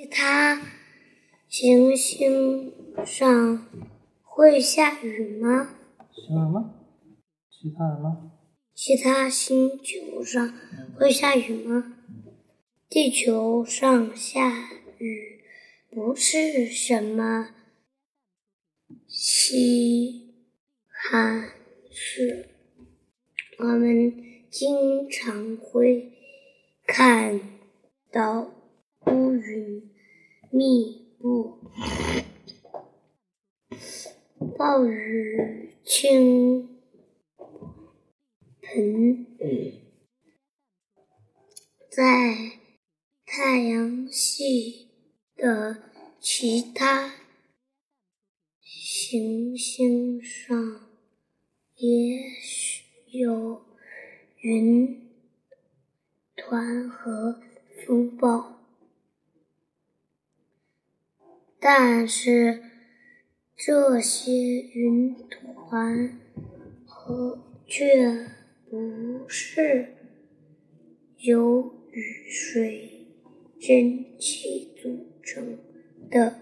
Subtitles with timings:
[0.00, 0.62] 其他
[1.46, 2.72] 行星
[3.04, 3.68] 上
[4.22, 5.76] 会下雨吗？
[6.10, 6.72] 什么？
[7.50, 8.32] 其他什么？
[8.74, 10.54] 其他星球上
[10.96, 11.98] 会下雨吗？
[12.88, 15.44] 地球上下雨
[15.90, 17.50] 不是什么
[19.06, 20.32] 稀
[20.88, 21.50] 罕
[21.90, 22.48] 事，
[23.58, 24.14] 我们
[24.48, 26.10] 经常会
[26.86, 27.38] 看
[28.10, 28.50] 到
[29.30, 29.88] 乌云
[30.50, 31.60] 密布、
[34.58, 36.68] 暴雨倾。
[38.72, 39.26] 盆
[41.90, 42.52] 在
[43.26, 44.88] 太阳系
[45.34, 45.82] 的
[46.20, 47.14] 其他
[48.60, 50.88] 行星上
[51.74, 52.84] 也许
[53.18, 53.62] 有
[54.40, 55.10] 云
[56.36, 57.40] 团和
[57.84, 58.59] 风暴，
[61.60, 62.62] 但是
[63.56, 65.14] 这些云
[65.54, 66.18] 团
[66.84, 68.26] 和却。
[68.70, 69.96] 不是
[71.18, 73.08] 由雨水
[73.58, 75.58] 蒸汽组成
[76.08, 76.36] 的，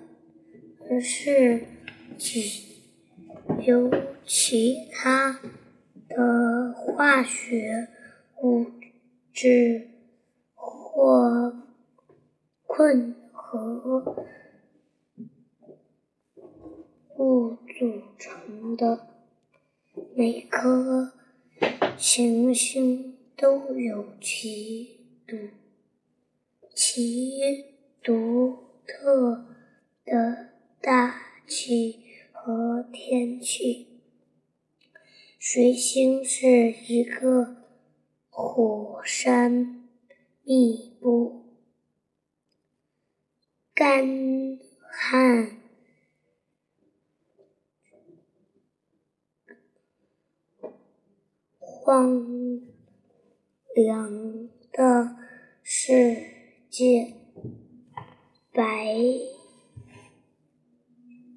[0.91, 1.63] 而是
[2.19, 2.83] 其
[3.67, 3.91] 由
[4.27, 5.41] 其他
[6.07, 7.89] 的化学
[8.43, 8.67] 物
[9.33, 9.89] 质
[10.55, 11.63] 或
[12.67, 14.27] 混合
[17.19, 19.09] 物组成的。
[20.15, 21.13] 每颗。
[21.99, 25.37] 行星都有其独
[26.73, 27.65] 其
[28.01, 29.47] 独特
[30.05, 31.99] 的大气
[32.31, 34.01] 和天气。
[35.41, 37.57] 水星是一个
[38.31, 39.89] 火山
[40.45, 41.47] 密布、
[43.75, 45.58] 干旱。
[51.89, 52.21] 荒
[53.75, 55.17] 凉的
[55.63, 56.19] 世
[56.69, 57.15] 界，
[58.53, 58.95] 白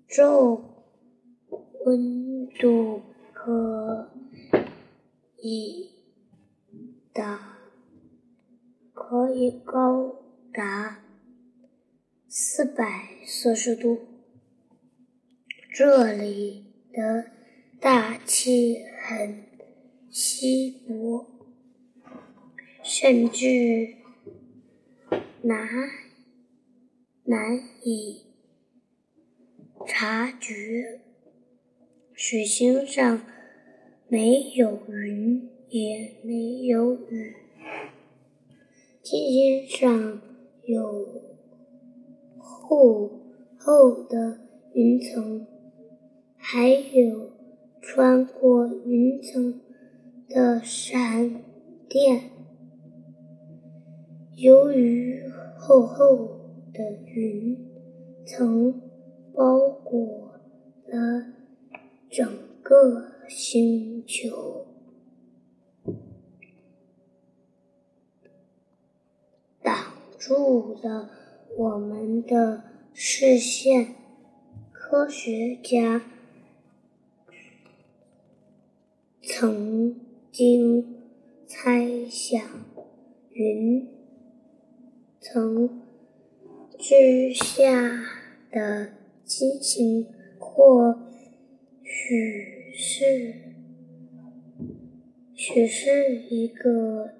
[0.09, 0.61] 昼
[1.85, 3.01] 温度
[3.31, 4.11] 可
[5.41, 5.91] 以
[7.13, 7.57] 达
[8.93, 11.01] 可以高达
[12.27, 13.99] 四百摄氏度。
[15.73, 17.31] 这里的
[17.79, 19.50] 大气很。
[20.11, 21.25] 稀薄，
[22.83, 23.95] 甚至
[25.41, 25.65] 难
[27.23, 28.23] 难以
[29.87, 30.99] 察觉。
[32.13, 33.25] 水星上
[34.09, 37.33] 没有云，也没有雨。
[39.01, 40.21] 金星上
[40.65, 41.07] 有
[42.37, 43.21] 厚
[43.57, 44.41] 厚的
[44.73, 45.47] 云层，
[46.35, 47.31] 还有
[47.81, 49.61] 穿过云层。
[50.33, 51.43] 的闪
[51.89, 52.29] 电，
[54.37, 56.39] 由于厚厚
[56.71, 57.57] 的云
[58.25, 58.81] 层
[59.33, 60.39] 包裹
[60.85, 61.33] 了
[62.09, 62.25] 整
[62.63, 64.67] 个星球，
[69.61, 69.75] 挡
[70.17, 71.09] 住了
[71.57, 72.63] 我们的
[72.93, 73.95] 视线。
[74.71, 76.01] 科学家
[79.21, 80.10] 曾。
[80.31, 80.95] 经
[81.45, 82.41] 猜想，
[83.31, 83.85] 云
[85.19, 85.81] 层
[86.79, 88.01] 之下
[88.49, 88.93] 的
[89.25, 90.07] 金星
[90.39, 90.97] 或
[91.83, 93.55] 许是
[95.33, 97.15] 许是一个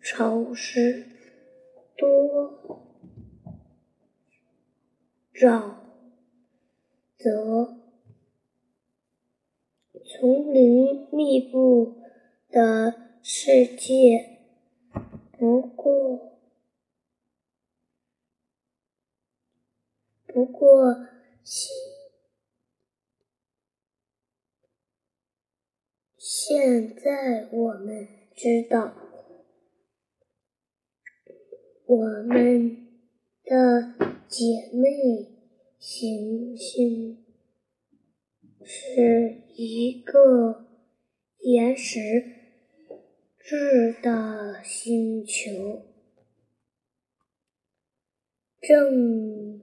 [0.00, 1.06] 潮湿、
[1.96, 2.82] 多
[5.32, 5.74] 沼
[7.16, 7.81] 泽。
[10.12, 11.96] 丛林密布
[12.50, 14.40] 的世界，
[15.38, 16.38] 不过
[20.26, 21.08] 不过
[21.42, 21.72] 现
[26.18, 28.92] 现在我们知道，
[31.86, 32.86] 我们
[33.44, 33.94] 的
[34.28, 35.26] 姐妹
[35.78, 37.31] 行星。
[38.64, 40.66] 是一个
[41.38, 41.98] 岩石
[43.38, 45.50] 质的星球，
[48.60, 49.60] 正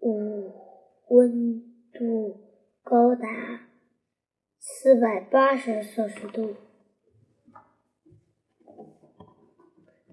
[0.00, 0.52] 午
[1.08, 1.62] 温
[1.92, 2.40] 度
[2.82, 3.68] 高达
[4.58, 6.54] 四百八十摄氏度，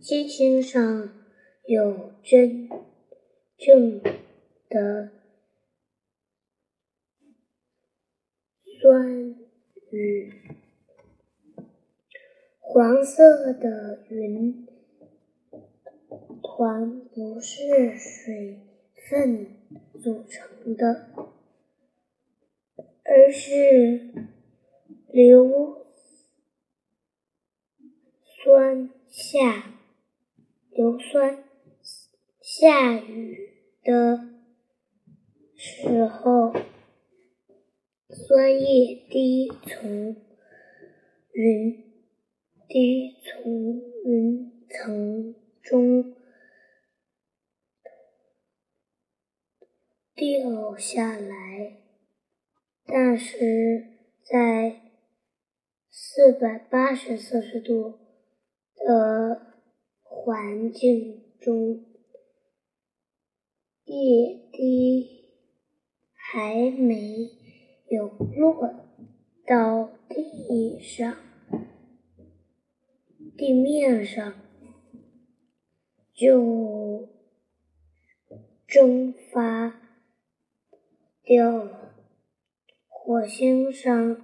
[0.02, 1.14] 金星上
[1.68, 2.68] 有真
[3.58, 4.02] 正
[4.68, 5.19] 的
[8.90, 9.36] 酸
[9.92, 10.34] 雨，
[12.60, 14.66] 黄色的云
[16.42, 18.62] 团不是水
[18.96, 19.46] 分
[20.02, 21.06] 组成的，
[23.04, 24.12] 而是
[25.12, 25.86] 硫
[28.44, 29.76] 酸下。
[30.72, 31.44] 硫酸
[32.42, 33.54] 下雨
[33.84, 34.30] 的
[35.56, 36.39] 时候，
[38.30, 40.16] 酸液滴从
[41.32, 41.84] 云
[42.68, 45.34] 滴从云层
[45.64, 46.14] 中
[50.14, 51.80] 掉下来，
[52.86, 53.88] 但是
[54.24, 54.80] 在
[55.90, 57.98] 四百八十摄氏度
[58.76, 59.48] 的。
[60.12, 61.86] 环境中，
[63.86, 65.32] 液滴
[66.14, 67.39] 还没
[67.90, 68.74] 有落
[69.46, 71.18] 到地上，
[73.36, 74.34] 地面上
[76.14, 77.10] 就
[78.68, 79.82] 蒸发
[81.24, 81.96] 掉了。
[82.88, 84.24] 火星上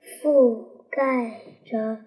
[0.00, 2.04] 覆盖着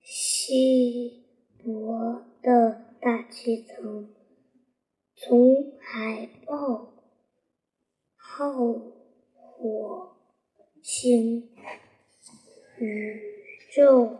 [0.00, 1.22] 稀。
[1.64, 4.12] 薄的大气层
[5.14, 6.92] 从海豹、
[8.16, 8.50] 号
[9.62, 10.16] 火
[10.82, 11.48] 星、
[12.78, 13.22] 宇
[13.72, 14.18] 宙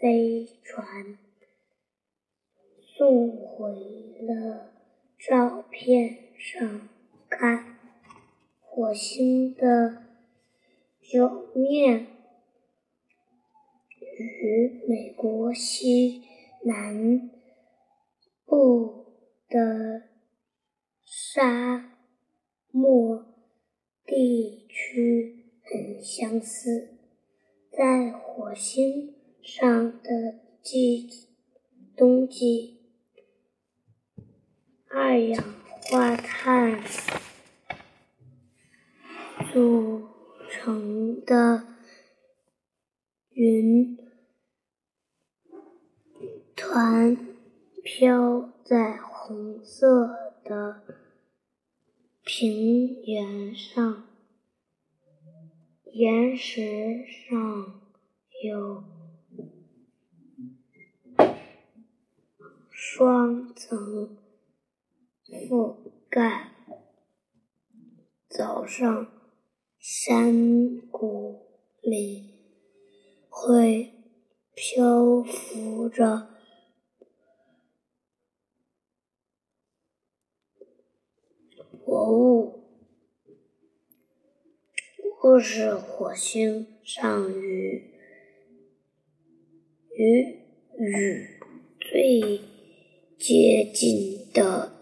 [0.00, 1.18] 飞船
[2.96, 3.74] 送回
[4.22, 4.72] 了
[5.18, 6.88] 照片上
[7.28, 7.76] 看，
[8.62, 10.02] 火星的
[10.98, 12.06] 表面
[14.08, 16.24] 与美国西。
[16.66, 17.30] 南
[18.46, 19.04] 部
[19.50, 20.04] 的
[21.04, 21.92] 沙
[22.70, 23.33] 漠
[24.06, 26.98] 地区很相似，
[27.70, 31.08] 在火星上的季
[31.96, 32.80] 冬季，
[34.88, 35.42] 二氧
[35.90, 36.82] 化碳
[39.52, 40.08] 组
[40.48, 41.66] 成的
[43.30, 43.98] 云。
[46.56, 47.16] 团
[47.82, 50.82] 飘在红色的
[52.26, 54.08] 平原上，
[55.92, 57.82] 岩石上
[58.42, 58.82] 有
[62.70, 64.16] 双层
[65.26, 65.76] 覆
[66.08, 66.54] 盖。
[68.26, 69.06] 早上，
[69.78, 71.42] 山谷
[71.82, 72.36] 里
[73.28, 73.92] 会
[74.54, 76.33] 漂浮着。
[82.12, 82.64] 物，
[85.20, 87.90] 或是火星上与
[89.96, 90.38] 与
[90.78, 91.40] 雨
[91.78, 92.40] 最
[93.18, 94.72] 接近的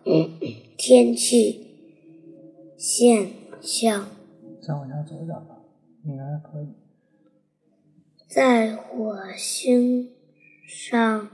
[0.77, 1.77] 天气
[2.77, 3.31] 现
[3.61, 4.09] 象。
[4.61, 5.63] 再往下走一点吧，
[6.05, 6.69] 应该可以。
[8.29, 10.13] 在火星
[10.67, 11.31] 上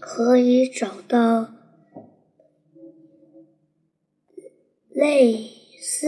[0.00, 1.54] 可以找到。
[4.94, 6.06] 类似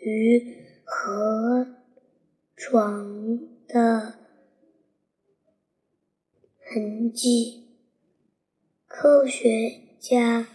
[0.00, 1.76] 于河
[2.56, 4.18] 床的
[6.58, 7.68] 痕迹，
[8.88, 10.48] 科学家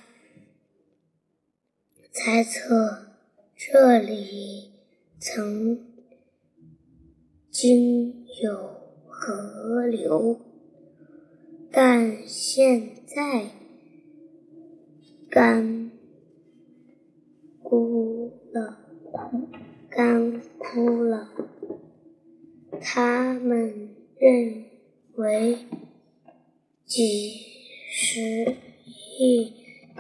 [2.11, 3.13] 猜测
[3.55, 4.73] 这里
[5.17, 5.93] 曾
[7.49, 10.41] 经有河流，
[11.71, 13.49] 但现在
[15.29, 15.89] 干。
[17.71, 18.79] 枯了，
[19.89, 21.29] 干枯了。
[22.81, 24.65] 他们认
[25.15, 25.57] 为，
[26.83, 27.29] 几
[27.89, 28.57] 十
[29.25, 29.53] 亿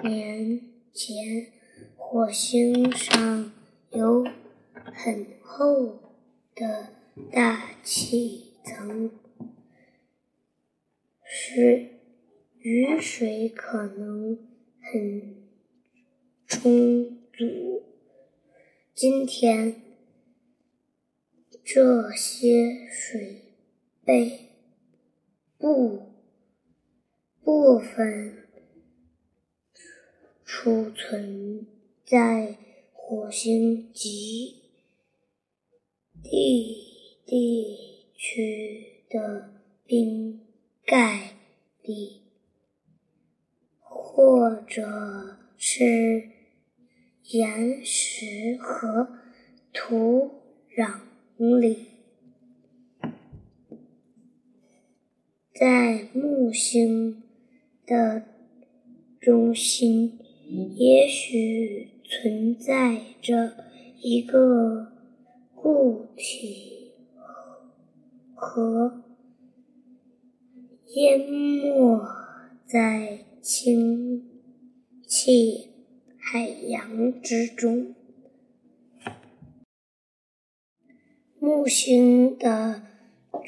[0.03, 0.59] 年
[0.91, 1.47] 前，
[1.95, 3.53] 火星上
[3.91, 4.25] 有
[4.93, 6.17] 很厚
[6.53, 6.89] 的
[7.31, 9.11] 大气层，
[11.23, 11.87] 是
[12.59, 14.37] 雨水可能
[14.81, 15.45] 很
[16.45, 17.20] 充。
[17.41, 17.81] 主，
[18.93, 19.81] 今天
[21.63, 23.55] 这些水
[24.05, 24.51] 被
[25.57, 26.03] 部
[27.43, 28.47] 部分
[30.45, 31.65] 储存
[32.05, 32.59] 在
[32.93, 34.61] 火星极
[36.21, 40.45] 地地区的冰
[40.85, 41.37] 盖
[41.81, 42.21] 里，
[43.79, 46.30] 或者是
[47.33, 49.07] 岩石和
[49.71, 50.31] 土
[50.75, 50.99] 壤
[51.59, 51.87] 里。
[55.53, 57.23] 在木星
[57.85, 58.23] 的
[59.19, 60.19] 中心，
[60.75, 63.53] 也许存在着
[64.01, 64.91] 一个
[65.55, 66.91] 固体
[68.33, 69.03] 和
[70.95, 72.01] 淹没
[72.65, 74.29] 在氢
[75.07, 75.70] 气
[76.33, 77.93] 海洋之中。
[81.37, 82.83] 木星的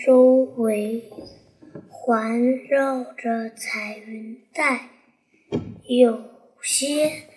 [0.05, 1.09] 周围。
[1.87, 4.89] 环绕着彩云带，
[5.87, 6.29] 有
[6.61, 7.29] 些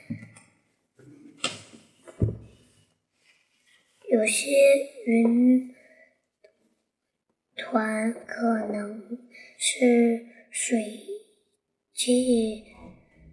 [4.11, 4.51] 有些
[5.07, 5.73] 云
[7.55, 9.21] 团可能
[9.57, 11.07] 是水
[11.95, 12.65] 汽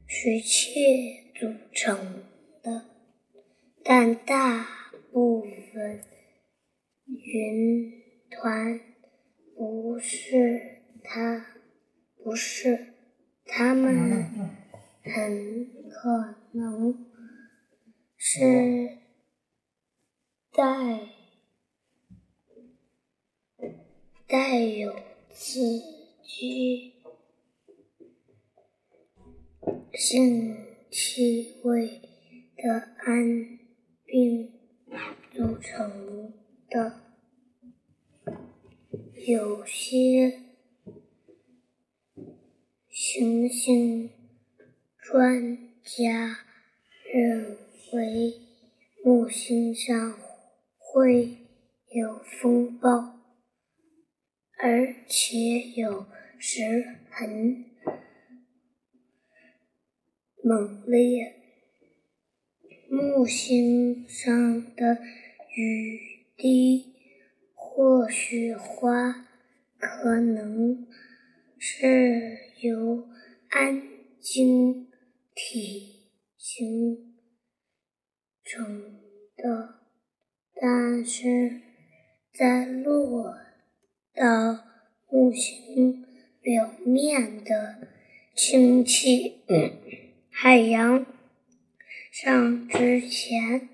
[0.05, 2.24] 水汽组成
[2.62, 2.86] 的，
[3.84, 4.66] 但大
[5.12, 6.02] 部分
[7.06, 8.80] 云团
[9.56, 10.72] 不是。
[11.06, 11.46] 它
[12.24, 12.94] 不是，
[13.46, 14.24] 它们
[15.04, 17.06] 很可能
[18.16, 19.00] 是
[20.54, 21.10] 带
[24.25, 24.96] 带有
[25.30, 25.60] 刺
[26.24, 26.94] 激
[29.94, 32.02] 性气味
[32.56, 33.58] 的氨
[34.06, 34.52] 并
[35.32, 36.32] 组成
[36.70, 37.02] 的，
[39.26, 40.40] 有些。
[42.92, 44.12] 行星
[45.00, 46.46] 专家
[47.12, 47.58] 认
[47.94, 48.40] 为，
[49.04, 50.20] 木星上
[50.78, 51.40] 会
[51.92, 53.20] 有风暴，
[54.62, 56.06] 而且有
[56.38, 56.62] 时
[57.10, 57.73] 很
[60.44, 61.34] 猛烈。
[62.90, 65.00] 木星上的
[65.56, 66.00] 雨
[66.38, 66.94] 滴
[67.56, 69.28] 或雪花
[69.80, 70.86] 可能
[71.58, 72.44] 是。
[72.64, 73.10] 由
[73.50, 73.82] 氨
[74.22, 74.88] 晶
[75.36, 77.14] 体形
[78.42, 79.02] 成
[79.36, 79.82] 的，
[80.56, 81.60] 但是
[82.34, 83.36] 在落
[84.16, 84.64] 到
[85.10, 86.06] 木星
[86.42, 87.90] 表面的
[88.34, 89.42] 氢气
[90.36, 91.06] 海洋
[92.12, 93.70] 上之前，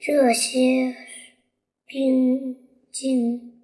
[0.00, 0.96] 这些
[1.86, 2.56] 冰
[2.90, 3.62] 晶。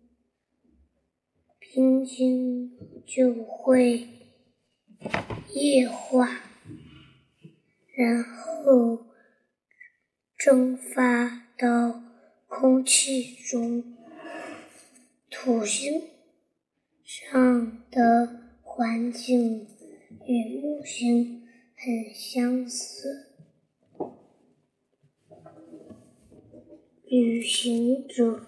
[1.59, 2.71] 冰晶
[3.07, 4.07] 就会
[5.55, 6.43] 液化，
[7.97, 9.07] 然后
[10.37, 12.01] 蒸发到
[12.47, 13.97] 空气中。
[15.31, 16.03] 土星
[17.03, 19.67] 上的环境
[20.27, 21.44] 与木星
[21.85, 23.27] 很相似，
[27.05, 28.47] 旅行者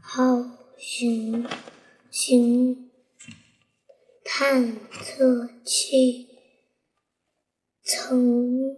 [0.00, 0.36] 号
[0.78, 1.48] 行。
[2.08, 2.90] 星
[4.24, 6.28] 探测器
[7.82, 8.76] 曾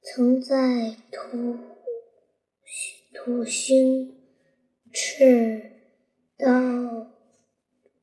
[0.00, 1.58] 曾在土
[3.14, 4.16] 土星
[4.92, 5.72] 赤
[6.36, 7.12] 道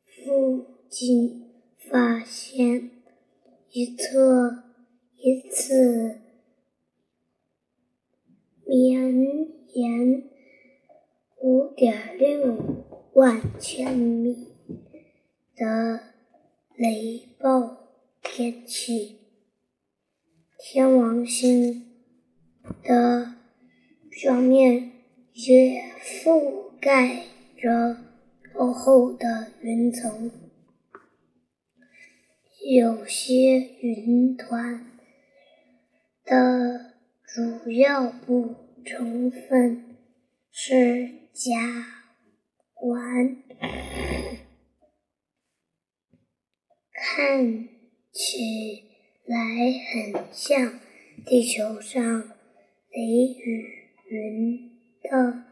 [0.05, 2.78] 附近发现
[3.79, 4.63] 一侧
[5.15, 6.19] 一次
[8.65, 9.17] 绵
[9.73, 10.29] 延
[11.41, 12.57] 五点六。
[13.13, 14.53] 万千米
[15.55, 16.01] 的
[16.75, 17.77] 雷暴
[18.21, 19.17] 天气，
[20.57, 21.85] 天王星
[22.83, 23.35] 的
[24.09, 24.91] 表面
[25.33, 27.97] 也覆盖着
[28.53, 30.31] 厚厚的云层，
[32.67, 34.85] 有些云团
[36.23, 39.97] 的主要部成分
[40.51, 41.99] 是甲。
[42.81, 43.35] 烷
[46.93, 47.67] 看
[48.13, 48.85] 起
[49.25, 49.35] 来
[49.91, 50.79] 很像
[51.25, 52.01] 地球上
[52.89, 55.43] 雷雨云的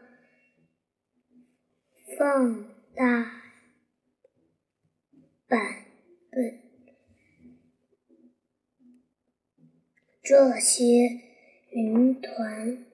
[2.16, 3.42] 放大
[5.46, 5.84] 版
[6.30, 6.67] 本。
[10.28, 10.84] 这些
[11.70, 12.84] 云团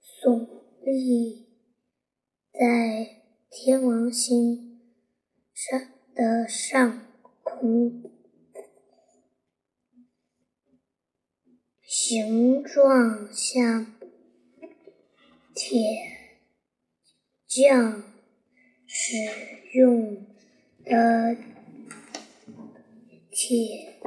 [0.00, 0.46] 耸
[0.84, 1.48] 立。
[2.52, 4.80] 在天王星
[5.52, 7.04] 上的上
[7.42, 8.12] 空，
[11.82, 13.96] 形状像
[15.52, 15.80] 铁
[17.44, 18.04] 匠
[18.86, 19.14] 使
[19.72, 20.26] 用
[20.84, 21.36] 的
[23.32, 23.98] 铁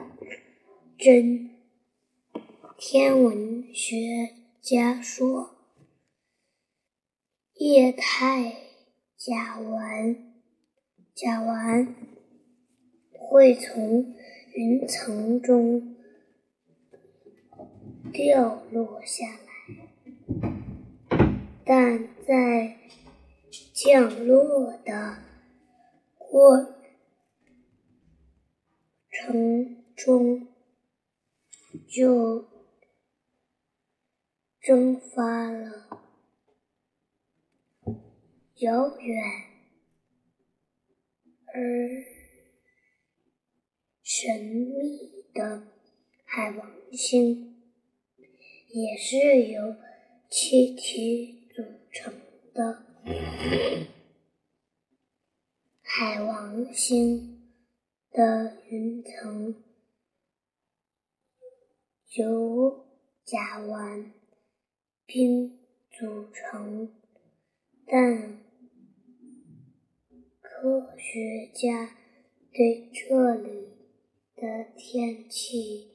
[1.03, 1.49] 真。
[2.77, 3.97] 天文学
[4.61, 5.53] 家说，
[7.55, 8.55] 液态
[9.17, 10.15] 甲烷
[11.13, 11.93] 甲烷
[13.11, 14.15] 会从
[14.53, 15.97] 云层中
[18.13, 21.17] 掉落下来，
[21.65, 22.77] 但在
[23.73, 25.17] 降落的
[26.17, 26.73] 过
[29.09, 30.47] 程中
[31.87, 32.47] 就
[34.59, 35.89] 蒸发了。
[38.57, 39.23] 遥远
[41.47, 42.05] 而
[44.01, 45.67] 神秘的
[46.23, 47.61] 海王星，
[48.69, 49.75] 也是由
[50.29, 52.13] 气体组成
[52.53, 52.85] 的。
[55.81, 57.51] 海王星
[58.11, 59.61] 的云层
[62.15, 62.85] 由
[63.23, 64.11] 甲烷
[65.07, 65.57] 冰
[65.89, 66.93] 组成，
[67.87, 68.43] 但
[70.39, 71.97] 科学家
[72.51, 73.69] 对这里
[74.35, 75.89] 的天气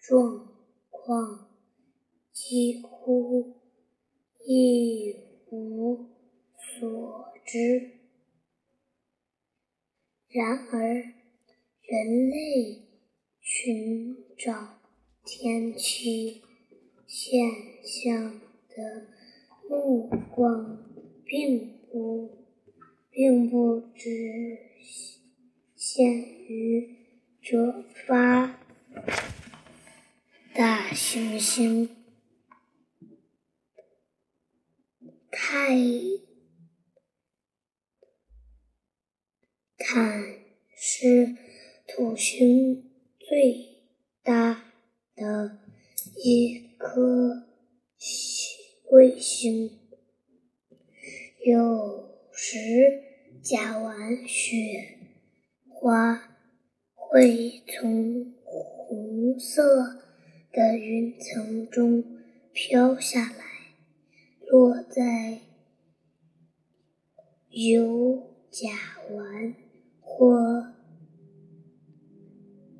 [0.00, 0.48] 状
[0.90, 1.56] 况
[2.32, 3.60] 几乎
[4.44, 5.14] 一
[5.52, 6.08] 无
[6.56, 7.92] 所知。
[10.26, 10.94] 然而，
[11.82, 12.88] 人类
[13.40, 14.77] 寻找
[15.30, 16.40] 天气
[17.06, 17.50] 现
[17.84, 19.08] 象的
[19.68, 20.78] 目光
[21.26, 22.38] 并不。
[23.20, 24.58] 并不只
[25.74, 26.96] 限于
[27.42, 28.60] 这八
[30.54, 31.88] 大行星：
[35.32, 35.76] 泰
[39.76, 40.38] 坦
[40.76, 41.36] 是
[41.88, 43.82] 土星最
[44.22, 44.67] 大
[45.18, 45.58] 的
[46.24, 47.48] 一颗
[48.90, 49.78] 卫星，
[51.44, 53.08] 有时。
[53.40, 54.98] 甲烷雪
[55.68, 56.36] 花
[56.92, 60.02] 会从红色
[60.52, 62.04] 的云层中
[62.52, 63.76] 飘下来，
[64.44, 65.40] 落在
[67.48, 68.68] 由甲
[69.10, 69.54] 烷
[70.00, 70.74] 或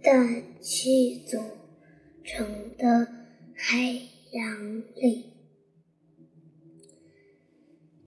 [0.03, 1.39] 氮气组
[2.29, 3.09] 成的
[3.57, 3.79] 海
[4.31, 5.33] 洋里。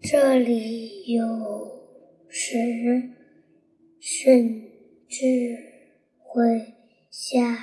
[0.02, 1.82] 这里有。
[2.34, 2.56] 时
[4.00, 4.72] 甚
[5.10, 5.28] 至
[6.18, 6.74] 会
[7.10, 7.58] 下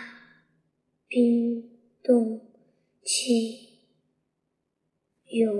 [1.09, 1.71] 冰
[2.03, 2.42] 冻
[3.03, 3.79] 汽
[5.25, 5.59] 油。